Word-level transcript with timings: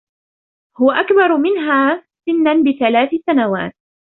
هو 0.79 0.91
أكبر 0.91 1.37
منها 1.37 2.05
سنا 2.25 2.53
بثلاث 2.63 3.09
سنوات. 3.25 3.75